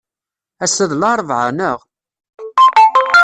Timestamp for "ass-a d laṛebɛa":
0.63-1.49